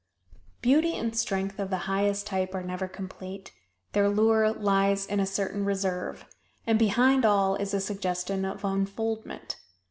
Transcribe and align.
Beauty 0.63 0.95
and 0.95 1.15
strength 1.15 1.59
of 1.59 1.69
the 1.69 1.77
highest 1.85 2.25
type 2.25 2.55
are 2.55 2.63
never 2.63 2.87
complete 2.87 3.51
their 3.91 4.09
lure 4.09 4.51
lies 4.51 5.05
in 5.05 5.19
a 5.19 5.27
certain 5.27 5.63
reserve, 5.63 6.25
and 6.65 6.79
behind 6.79 7.23
all 7.23 7.55
is 7.55 7.71
a 7.75 7.79
suggestion 7.79 8.43
of 8.43 8.65
unfoldment. 8.65 9.57